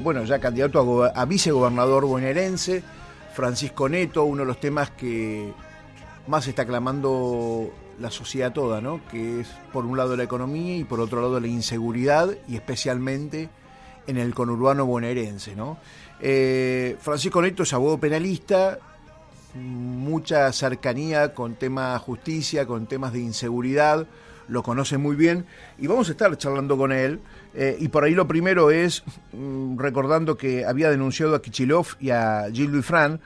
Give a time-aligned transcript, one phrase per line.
[0.00, 2.82] Bueno, ya candidato a, gober- a vicegobernador bonaerense,
[3.34, 5.52] Francisco Neto, uno de los temas que
[6.26, 9.00] más está clamando la sociedad toda, ¿no?
[9.10, 13.48] Que es por un lado la economía y por otro lado la inseguridad y especialmente
[14.06, 15.78] en el conurbano bonaerense, ¿no?
[16.20, 18.78] Eh, Francisco Neto es abogado penalista,
[19.54, 24.06] mucha cercanía con temas justicia, con temas de inseguridad,
[24.48, 25.46] lo conoce muy bien
[25.78, 27.20] y vamos a estar charlando con él.
[27.54, 29.02] Eh, y por ahí lo primero es
[29.32, 33.20] mm, recordando que había denunciado a Kichilov y a Gilles Dufran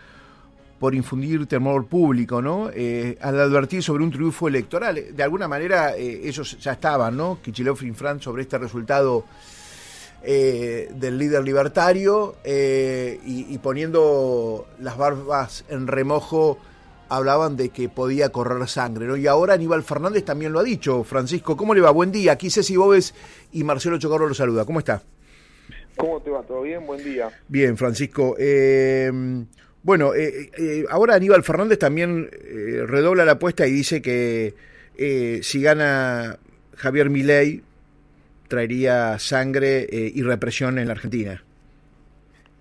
[0.78, 2.68] por infundir temor público, ¿no?
[2.74, 5.14] Eh, al advertir sobre un triunfo electoral.
[5.14, 7.38] De alguna manera eh, ellos ya estaban, ¿no?
[7.40, 9.24] Kichilov y Dufran sobre este resultado
[10.24, 16.58] eh, del líder libertario eh, y poniendo las barbas en remojo
[17.16, 19.16] hablaban de que podía correr sangre, ¿no?
[19.16, 21.04] Y ahora Aníbal Fernández también lo ha dicho.
[21.04, 21.90] Francisco, ¿cómo le va?
[21.90, 22.32] Buen día.
[22.32, 23.14] Aquí Ceci Bobes
[23.52, 24.64] y Marcelo Chocarro lo saluda.
[24.64, 25.02] ¿Cómo está?
[25.96, 26.42] ¿Cómo te va?
[26.42, 26.86] ¿Todo bien?
[26.86, 27.30] Buen día.
[27.48, 28.34] Bien, Francisco.
[28.38, 29.10] Eh,
[29.82, 34.54] bueno, eh, eh, ahora Aníbal Fernández también eh, redobla la apuesta y dice que
[34.96, 36.38] eh, si gana
[36.76, 37.62] Javier Milei
[38.48, 41.44] traería sangre eh, y represión en la Argentina.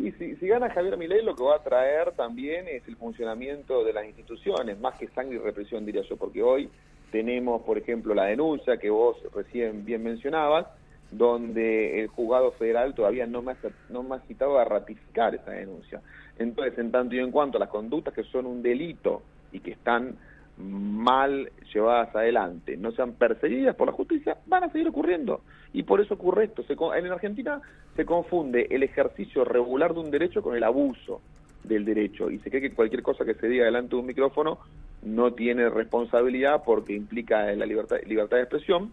[0.02, 3.94] Y si, gana Javier Milei, lo que va a traer también es el funcionamiento de
[3.94, 6.70] las instituciones, más que sangre y represión, diría yo, porque hoy
[7.12, 10.66] tenemos, por ejemplo, la denuncia que vos recién bien mencionabas,
[11.12, 13.54] donde el juzgado federal todavía no me,
[13.90, 16.02] no me ha citado a ratificar esa denuncia.
[16.40, 19.22] Entonces, en tanto y en cuanto a las conductas que son un delito
[19.52, 20.16] y que están
[20.62, 25.42] mal llevadas adelante, no sean perseguidas por la justicia, van a seguir ocurriendo.
[25.74, 26.64] Y por eso ocurre esto.
[26.64, 27.62] Se, en Argentina
[27.96, 31.22] se confunde el ejercicio regular de un derecho con el abuso
[31.64, 34.60] del derecho y se cree que cualquier cosa que se diga delante de un micrófono
[35.04, 38.92] no tiene responsabilidad porque implica la libertad, libertad de expresión,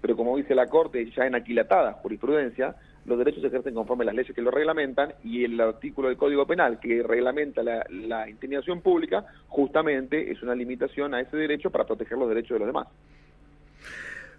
[0.00, 4.06] pero como dice la Corte, ya en aquilatada jurisprudencia, los derechos se ejercen conforme a
[4.06, 8.80] las leyes que lo reglamentan y el artículo del Código Penal que reglamenta la, intimidación
[8.80, 12.88] pública justamente es una limitación a ese derecho para proteger los derechos de los demás.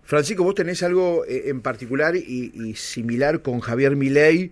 [0.03, 4.51] Francisco, vos tenés algo eh, en particular y, y similar con Javier Milei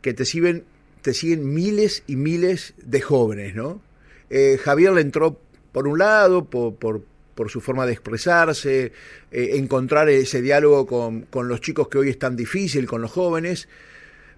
[0.00, 0.64] que te siguen,
[1.02, 3.80] te siguen miles y miles de jóvenes, ¿no?
[4.28, 5.38] Eh, Javier le entró
[5.72, 7.02] por un lado, por, por,
[7.34, 8.92] por su forma de expresarse,
[9.30, 13.10] eh, encontrar ese diálogo con, con, los chicos que hoy es tan difícil, con los
[13.10, 13.68] jóvenes,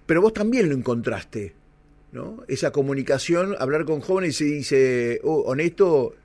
[0.05, 1.53] pero vos también lo encontraste,
[2.11, 2.43] ¿no?
[2.47, 6.15] Esa comunicación, hablar con jóvenes y dice, oh, honesto,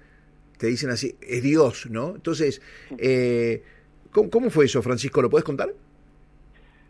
[0.59, 2.15] te dicen así, es Dios, ¿no?
[2.15, 2.63] Entonces,
[2.99, 3.63] eh,
[4.13, 5.21] ¿cómo, ¿cómo, fue eso, Francisco?
[5.21, 5.73] ¿Lo puedes contar?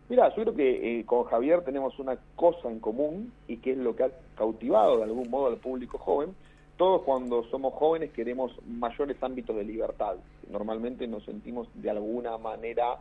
[0.09, 3.77] Mira, yo creo que eh, con Javier tenemos una cosa en común y que es
[3.77, 6.35] lo que ha cautivado de algún modo al público joven,
[6.77, 10.15] todos cuando somos jóvenes queremos mayores ámbitos de libertad.
[10.49, 12.97] Normalmente nos sentimos de alguna manera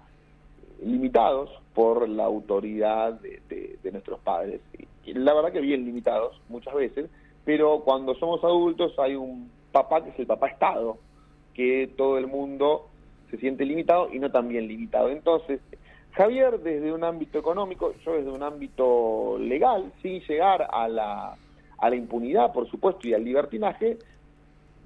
[0.83, 4.61] limitados por la autoridad de, nuestros padres.
[5.05, 7.11] Y la verdad que bien limitados muchas veces,
[7.45, 10.99] pero cuando somos adultos hay un papá que es el papá Estado,
[11.55, 12.89] que todo el mundo
[13.31, 15.09] se siente limitado y no tan bien limitado.
[15.09, 15.61] Entonces,
[16.13, 21.37] Javier desde un ámbito económico, yo desde un ámbito legal, sin llegar a la
[21.83, 23.99] a la impunidad, por supuesto, y al libertinaje,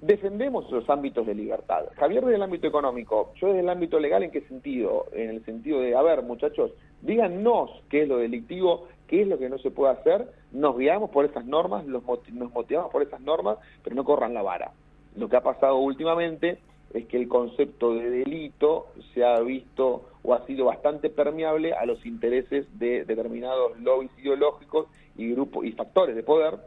[0.01, 1.85] defendemos los ámbitos de libertad.
[1.97, 5.05] Javier desde el ámbito económico, yo desde el ámbito legal, ¿en qué sentido?
[5.13, 9.39] En el sentido de, a ver, muchachos, díganos qué es lo delictivo, qué es lo
[9.39, 13.59] que no se puede hacer, nos guiamos por esas normas, nos motivamos por esas normas,
[13.85, 14.73] pero no corran la vara.
[15.17, 16.59] Lo que ha pasado últimamente
[16.95, 21.85] es que el concepto de delito se ha visto o ha sido bastante permeable a
[21.85, 26.59] los intereses de determinados lobbies ideológicos y grupos y factores de poder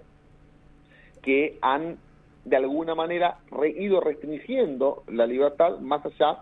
[1.21, 1.98] que han
[2.45, 6.39] de alguna manera re ido restringiendo la libertad más allá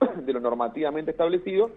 [0.24, 1.70] de lo normativamente establecido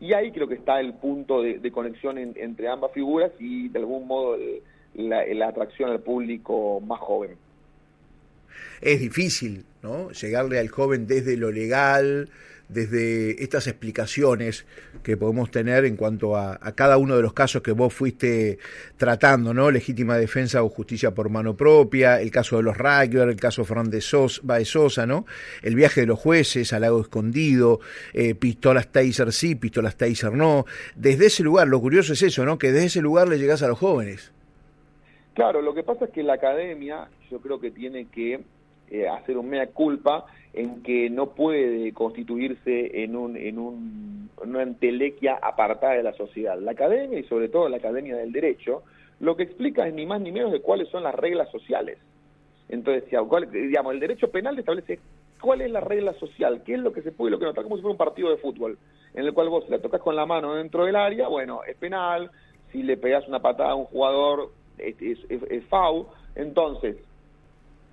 [0.00, 3.78] y ahí creo que está el punto de, conexión en, entre ambas figuras y de
[3.78, 4.36] algún modo
[4.94, 7.36] la, la, atracción al público más joven.
[8.82, 10.10] Es difícil, ¿no?
[10.10, 12.28] Llegarle al joven desde lo legal,
[12.68, 14.66] desde estas explicaciones
[15.02, 18.58] que podemos tener en cuanto a, a, cada uno de los casos que vos fuiste
[18.96, 19.70] tratando, ¿no?
[19.70, 23.64] Legítima defensa o justicia por mano propia, el caso de los Rugger, el caso
[24.42, 25.26] Baez Sosa, ¿no?
[25.62, 27.80] El viaje de los jueces al lago escondido,
[28.12, 30.64] eh, pistolas taser sí, pistolas taser no.
[30.94, 32.58] Desde ese lugar, lo curioso es eso, ¿no?
[32.58, 34.32] Que desde ese lugar le llegás a los jóvenes.
[35.34, 38.40] Claro, lo que pasa es que la academia yo creo que tiene que
[38.90, 44.62] eh, hacer un mea culpa en que no puede constituirse en, un, en, un, una
[44.62, 46.58] entelequia apartada de la sociedad.
[46.58, 48.82] La academia y sobre todo la academia del derecho
[49.20, 51.98] lo que explica es ni más ni menos de cuáles son las reglas sociales.
[52.68, 53.04] Entonces,
[53.52, 54.98] digamos, el derecho penal establece
[55.40, 57.50] cuál es la regla social, qué es lo que se puede y lo que no,
[57.50, 58.78] está como si fuera un partido de fútbol,
[59.14, 62.30] en el cual vos le tocas con la mano dentro del área, bueno, es penal,
[62.72, 66.96] si le pegas una patada a un jugador es, es, es, foul, entonces,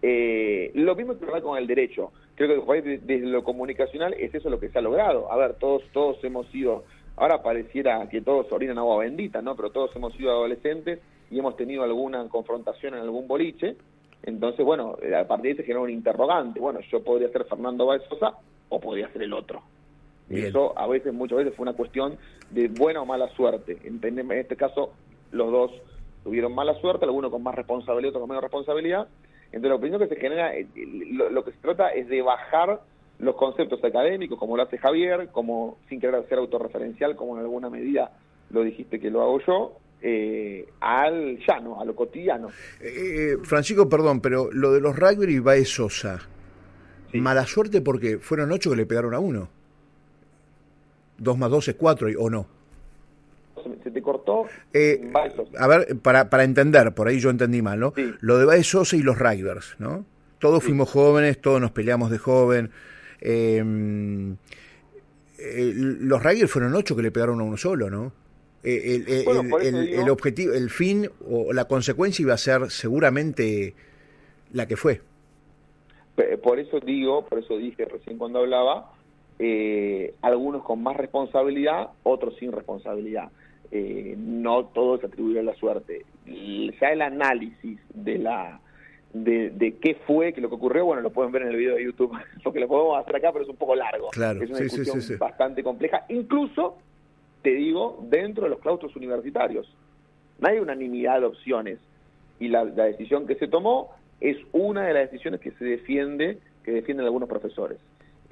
[0.03, 4.59] eh, lo mismo que con el derecho, creo que desde lo comunicacional es eso lo
[4.59, 6.83] que se ha logrado, a ver, todos, todos hemos sido,
[7.15, 9.55] ahora pareciera que todos orinan agua bendita, ¿no?
[9.55, 11.00] Pero todos hemos sido adolescentes
[11.31, 13.77] y hemos tenido alguna confrontación en algún boliche,
[14.23, 16.59] entonces, bueno, a partir de ahí se genera un interrogante.
[16.59, 18.33] Bueno, yo podría ser Fernando Báez Sosa
[18.69, 19.61] o podría ser el otro.
[20.29, 22.17] Eso a veces, muchas veces fue una cuestión
[22.49, 23.77] de buena o mala suerte.
[23.83, 24.94] En este caso,
[25.31, 25.71] los dos
[26.23, 29.07] tuvieron mala suerte, alguno con más responsabilidad, otro con menos responsabilidad.
[29.53, 32.81] Entonces, lo primero que se genera, eh, lo, que se trata es de bajar
[33.19, 37.69] los conceptos académicos, como lo hace Javier, como sin querer ser autorreferencial, como en alguna
[37.69, 38.11] medida
[38.50, 42.50] lo dijiste que lo hago yo, eh, al llano, a lo cotidiano.
[42.81, 46.19] Eh, Francisco, perdón, pero lo de los rugby va de Sosa.
[47.13, 49.49] Mala suerte porque fueron ocho que le pegaron a uno.
[51.19, 52.47] Dos más dos es cuatro, ¿o no?
[53.83, 54.45] Se te cortó.
[54.74, 55.12] Eh,
[55.57, 57.94] a ver, para, para entender, por ahí yo entendí mal, ¿no?
[58.21, 60.06] Lo de Baez Sosa y los Rugbyers, ¿no?
[60.39, 62.71] Todos fuimos jóvenes, todos nos peleamos de joven.
[63.21, 64.36] Em,
[65.38, 68.12] los Rugbyers fueron ocho que le pegaron a uno solo, ¿no?
[68.63, 73.74] Eh, el, objetivo, el fin o la consecuencia iba a ser seguramente
[74.54, 75.01] la que fue.
[76.42, 78.94] Por eso digo, por eso dije recién cuando hablaba,
[79.39, 83.31] eh, algunos con más responsabilidad, otros sin responsabilidad.
[83.75, 86.05] Eh, no todo es atribuible a la suerte.
[86.27, 88.59] Ya el análisis de la
[89.13, 91.75] de, de, qué fue que lo que ocurrió, bueno, lo pueden ver en el video
[91.75, 94.09] de YouTube, porque lo podemos hacer acá, pero es un poco largo.
[94.09, 96.77] Claro, es una discusión bastante compleja, incluso
[97.41, 99.67] te digo, dentro de los claustros universitarios.
[100.39, 101.79] No hay unanimidad de opciones
[102.39, 103.89] y la, decisión que se tomó
[104.21, 107.79] es una de las decisiones que se defiende, que defienden algunos profesores.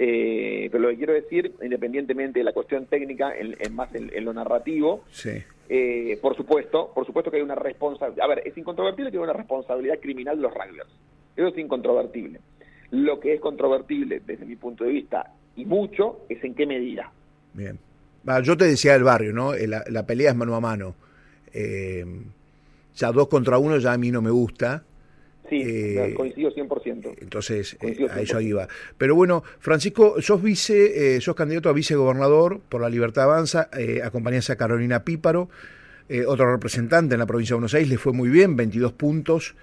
[0.04, 4.34] Eh, pero lo que quiero decir, independientemente de la cuestión técnica, en, más en, lo
[4.34, 5.04] narrativo,
[5.70, 8.26] eh, por supuesto, por supuesto que hay una responsabilidad.
[8.26, 10.90] A ver, es incontrovertible que hay una responsabilidad criminal de los rugbyers.
[11.36, 12.40] Eso es incontrovertible.
[12.90, 17.12] Lo que es controvertible, desde mi punto de vista, y mucho, es en qué medida.
[17.54, 17.78] Bien
[18.44, 19.54] yo te decía del barrio, ¿no?
[19.54, 20.96] Eh, la, pelea es mano a mano.
[21.54, 22.06] Eh,
[22.96, 24.84] ya dos contra uno ya a mí no me gusta.
[25.52, 27.14] Sí, eh, coincido 100%.
[27.20, 27.78] Entonces,
[28.10, 28.70] a eso iba.
[28.98, 33.70] Pero bueno, Francisco, sos vice, sos candidato a vicegobernador por la Libertad Avanza,
[34.02, 35.50] acompañás a Carolina Píparo,
[36.26, 39.56] otro representante en la provincia de Buenos Aires, le fue muy bien, 22 puntos.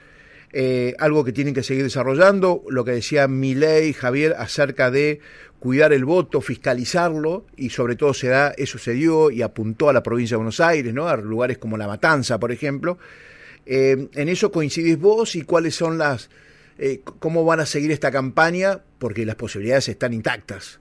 [0.98, 5.20] algo que tienen que seguir desarrollando, lo que decía Milei, Javier, acerca de
[5.58, 9.94] cuidar el voto, fiscalizarlo, y sobre todo se da, eso se dio y apuntó a
[9.94, 11.08] la provincia de Buenos Aires, ¿no?
[11.08, 12.98] a lugares como La Matanza, por ejemplo.
[13.66, 16.30] Eh, ¿En eso coincidís vos y cuáles son las,
[16.78, 18.80] eh, cómo van a seguir esta campaña?
[18.98, 20.80] Porque las posibilidades están intactas.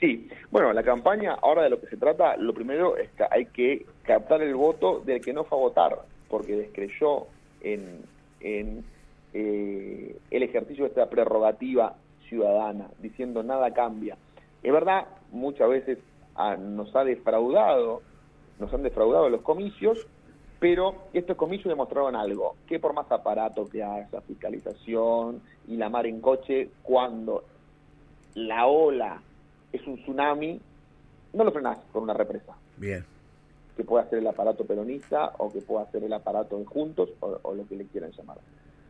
[0.00, 3.46] Sí, bueno, la campaña, ahora de lo que se trata, lo primero es que hay
[3.46, 5.98] que captar el voto del que no fue a votar,
[6.28, 7.26] porque descreyó
[7.60, 8.00] en,
[8.40, 8.82] en
[9.34, 11.96] eh, el ejercicio de esta prerrogativa
[12.28, 14.16] ciudadana, diciendo nada cambia.
[14.62, 15.98] Es verdad, muchas veces
[16.34, 18.02] ah, nos ha defraudado,
[18.58, 20.06] nos han defraudado los comicios,
[20.60, 26.06] pero estos comicios demostraron algo, que por más aparato que haya, fiscalización y la mar
[26.06, 27.42] en coche, cuando
[28.34, 29.22] la ola
[29.72, 30.60] es un tsunami,
[31.32, 32.54] no lo frenás con una represa.
[32.76, 33.04] Bien.
[33.74, 37.38] Que pueda ser el aparato peronista o que pueda ser el aparato de Juntos o,
[37.40, 38.36] o lo que le quieran llamar.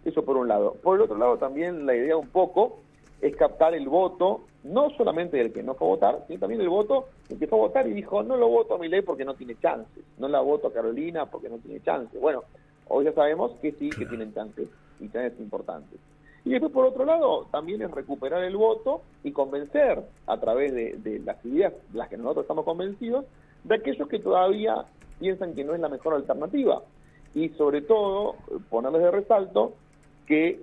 [0.04, 0.74] Eso por un lado.
[0.82, 2.80] Por el otro lado también la idea un poco
[3.20, 6.68] es captar el voto, no solamente del que no fue a votar, sino también el
[6.68, 9.24] voto del que fue a votar y dijo, no lo voto a mi ley porque
[9.24, 12.20] no tiene chances, no la voto a Carolina porque no tiene chances.
[12.20, 12.44] Bueno,
[12.88, 14.68] hoy ya sabemos que sí, que tienen chances,
[15.00, 15.98] y chances importantes.
[16.44, 20.94] Y después, por otro lado, también es recuperar el voto y convencer a través de,
[20.96, 23.26] de las ideas, las que nosotros estamos convencidos,
[23.64, 24.86] de aquellos que todavía
[25.18, 26.82] piensan que no es la mejor alternativa.
[27.34, 28.36] Y sobre todo,
[28.70, 29.74] ponerles de resalto
[30.26, 30.60] que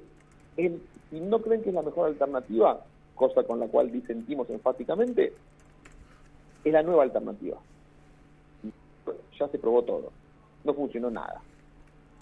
[0.57, 2.81] el si no creen que es la mejor alternativa,
[3.15, 5.33] cosa con la cual disentimos enfáticamente,
[6.63, 7.57] es la nueva alternativa.
[9.39, 10.11] Ya se probó todo,
[10.63, 11.41] no funcionó nada.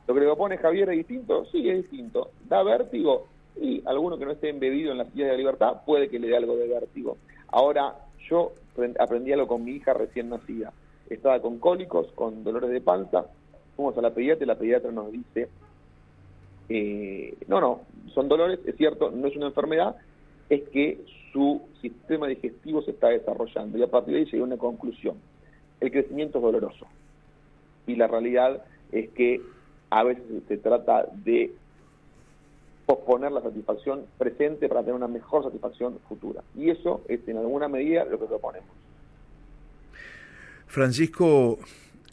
[0.07, 3.27] Lo que le propone Javier es distinto, sí es distinto, da vértigo
[3.59, 6.27] y alguno que no esté embebido en la silla de la libertad puede que le
[6.27, 7.17] dé algo de vértigo.
[7.47, 7.95] Ahora,
[8.29, 8.51] yo
[8.99, 10.73] aprendí algo con mi hija recién nacida.
[11.09, 13.25] Estaba con cólicos, con dolores de panza,
[13.75, 15.49] fuimos a la pediatra y la pediatra nos dice,
[16.69, 17.81] eh, no, no,
[18.13, 19.95] son dolores, es cierto, no es una enfermedad,
[20.49, 20.99] es que
[21.31, 25.17] su sistema digestivo se está desarrollando y a partir de ahí llega a una conclusión.
[25.79, 26.87] El crecimiento es doloroso
[27.87, 29.41] y la realidad es que
[29.89, 31.51] a veces se trata de
[32.85, 36.43] posponer la satisfacción presente para tener una mejor satisfacción futura.
[36.55, 38.69] Y eso es en alguna medida lo que proponemos.
[40.67, 41.59] Francisco,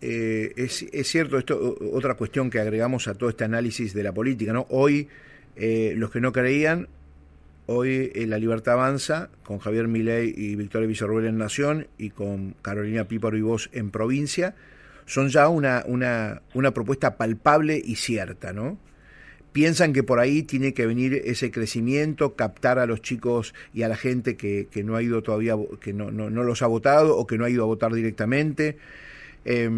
[0.03, 4.53] eh, es, cierto, esto otra cuestión que agregamos a todo este análisis de la política,
[4.53, 4.67] ¿no?
[4.69, 5.09] Hoy
[5.55, 6.89] eh, los que no creían,
[7.67, 12.57] hoy eh, la libertad avanza con Javier Milei y Victoria Villarruel en Nación y con
[12.63, 14.57] Carolina Píparo y vos en provincia,
[15.07, 18.79] son ya una, una, una propuesta palpable y cierta, ¿no?
[19.53, 23.89] piensan que por ahí tiene que venir ese crecimiento, captar a los chicos y a
[23.89, 27.17] la gente que, que no ha ido todavía, que no, no, no, los ha votado
[27.17, 28.79] o que no ha ido a votar directamente.
[29.45, 29.69] Eh,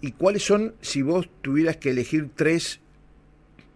[0.00, 2.80] ¿Y cuáles son, si vos tuvieras que elegir tres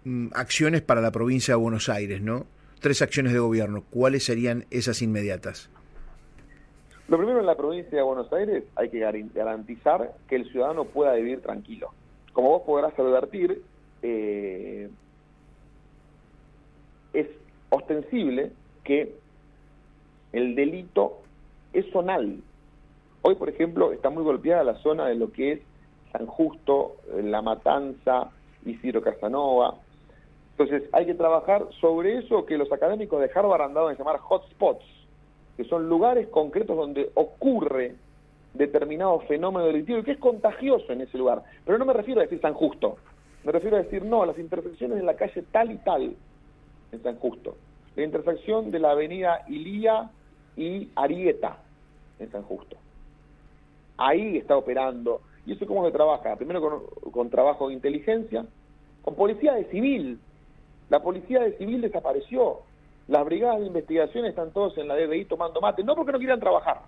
[0.05, 2.47] mm, acciones para la provincia de Buenos Aires, ¿no?
[2.81, 5.71] Tres acciones de gobierno, ¿cuáles serían esas inmediatas?
[7.09, 9.01] Lo primero en la provincia de Buenos Aires hay que
[9.35, 11.93] garantizar que el ciudadano pueda vivir tranquilo.
[12.33, 13.63] Como vos podrás advertir,
[14.03, 14.89] eh,
[17.13, 17.27] es
[17.69, 18.53] ostensible
[18.85, 19.15] que
[20.33, 21.21] el delito
[21.73, 22.41] es zonal.
[23.25, 25.61] Hoy, por ejemplo, está muy golpeada la zona de lo que es
[26.11, 28.31] San Justo, La Matanza,
[28.67, 29.77] Isidro Casanova.
[30.59, 34.19] Entonces, hay que trabajar sobre eso que los académicos de Harvard han dado en llamar
[34.29, 34.85] hotspots,
[35.57, 37.95] que son lugares concretos donde ocurre
[38.55, 41.45] determinado fenómeno delictivo y que es contagioso en ese lugar.
[41.65, 42.97] Pero no me refiero a decir San Justo,
[43.45, 46.17] me refiero a decir, no, las intersecciones en la calle tal y tal
[46.91, 47.57] en San Justo.
[47.95, 50.11] La intersección de la avenida Ilía
[50.57, 51.59] y Arieta
[52.19, 52.82] en San Justo.
[53.97, 55.21] Ahí está operando.
[55.47, 56.37] ¿Y eso cómo se trabaja?
[56.37, 58.47] Primero con, trabajo de inteligencia,
[59.03, 60.19] con policía de civil.
[60.89, 62.61] La policía de civil desapareció.
[63.09, 66.39] Las brigadas de investigación están todos en la DBI tomando mate, no porque no quieran
[66.39, 66.83] trabajar,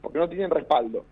[0.00, 1.04] porque no tienen respaldo,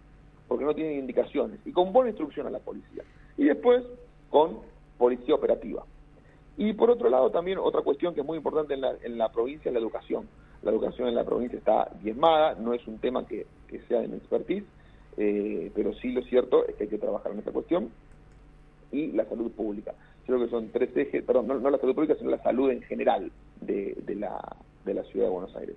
[0.47, 3.03] porque no tienen indicaciones, y con buena instrucción a la policía.
[3.37, 3.83] Y después
[4.31, 4.61] con
[4.97, 5.85] policía operativa.
[6.57, 9.33] Y por otro lado, también otra cuestión que es muy importante en la, en la
[9.33, 10.29] provincia es la educación.
[10.65, 14.09] La educación en la provincia está diezmada, no es un tema que, que sea de
[14.09, 14.65] mi expertise,
[15.17, 17.91] eh, pero sí lo cierto es que hay que trabajar en esta cuestión
[18.91, 19.95] y la salud pública.
[20.27, 23.31] Creo que son tres ejes, perdón, no, la salud pública, sino la salud en general
[23.61, 24.41] de, de, la,
[24.85, 25.77] de la ciudad de Buenos Aires,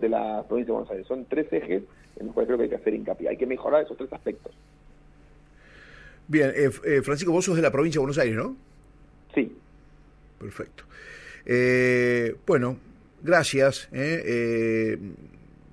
[0.00, 1.06] de la provincia de Buenos Aires.
[1.06, 1.82] Son tres ejes
[2.16, 3.28] en los cuales creo que hay que hacer hincapié.
[3.28, 4.54] Hay que mejorar esos tres aspectos.
[6.26, 8.56] Bien, eh, eh, Francisco, vos sos de la provincia de Buenos Aires, ¿no?
[9.34, 9.54] Sí.
[10.38, 10.84] Perfecto.
[11.44, 12.78] Eh, bueno,
[13.24, 13.88] gracias.
[13.92, 14.96] Eh.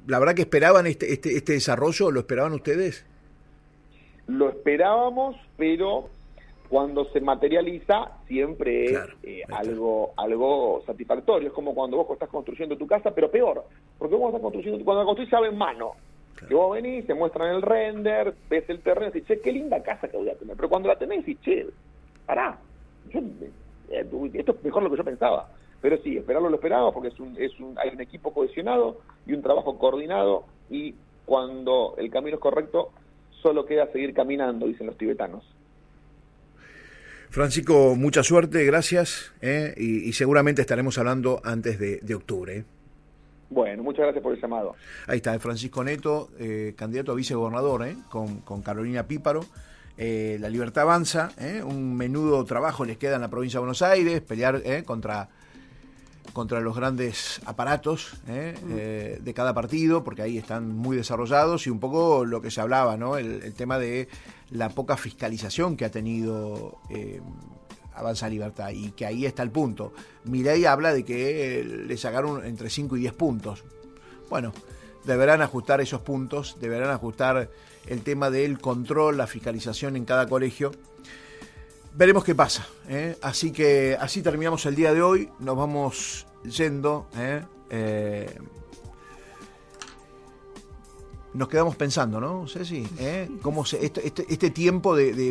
[0.07, 3.05] la verdad que esperaban este, este, este desarrollo, ¿lo esperaban ustedes?
[4.27, 6.09] Lo esperábamos, pero
[6.71, 8.97] cuando se materializa siempre es
[9.51, 11.49] algo algo satisfactorio.
[11.49, 13.65] Es como cuando vos estás construyendo tu casa, pero peor,
[13.99, 15.91] porque vos estás construyendo, cuando la construís llave en mano,
[16.47, 19.83] que vos venís, te muestran el render, ves el terreno y dices, che, qué linda
[19.83, 20.55] casa que voy a tener.
[20.55, 21.67] Pero cuando la tenés, dices, che,
[22.25, 22.57] pará,
[23.13, 25.49] eh, esto es mejor lo que yo pensaba.
[25.81, 29.33] Pero sí, esperarlo lo esperamos porque es un, es un, hay un equipo cohesionado y
[29.33, 30.95] un trabajo coordinado y
[31.25, 32.91] cuando el camino es correcto,
[33.41, 35.43] solo queda seguir caminando, dicen los tibetanos.
[37.29, 42.57] Francisco, mucha suerte, gracias eh, y, y, seguramente estaremos hablando antes de, de octubre.
[42.57, 42.65] Eh.
[43.51, 44.75] Bueno, muchas gracias por el llamado.
[45.07, 49.41] Ahí está, Francisco Neto, eh, candidato a vicegobernador, eh, con, con, Carolina Píparo.
[49.97, 51.31] Eh, la libertad avanza,
[51.65, 55.27] un menudo trabajo les queda en la provincia de Buenos Aires, pelear contra,
[56.33, 61.79] contra los grandes aparatos eh, de cada partido, porque ahí están muy desarrollados, y un
[61.79, 63.17] poco lo que se hablaba, ¿no?
[63.17, 64.07] el, el tema de
[64.49, 66.79] la poca fiscalización que ha tenido
[67.93, 69.93] Avanza Libertad y que ahí está el punto.
[70.25, 73.63] Milei habla de que le sacaron entre 5 y 10 puntos.
[74.29, 74.53] Bueno,
[75.05, 77.49] deberán ajustar esos puntos, deberán ajustar
[77.87, 80.71] el tema del control, la fiscalización en cada colegio.
[81.93, 82.67] Veremos qué pasa.
[82.87, 83.17] ¿eh?
[83.21, 85.29] Así que así terminamos el día de hoy.
[85.39, 87.07] Nos vamos yendo.
[87.15, 87.43] ¿eh?
[87.69, 88.39] Eh,
[91.33, 92.47] nos quedamos pensando, ¿no?
[92.47, 92.87] Ceci?
[92.99, 93.29] ¿Eh?
[93.41, 95.29] ¿Cómo se, este, este, este tiempo de, de